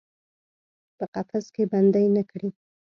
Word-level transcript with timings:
په 0.97 1.05
قفس 1.13 1.45
کې 1.55 1.63
بندۍ 1.71 2.05
نه 2.15 2.23
کړي 2.29 2.49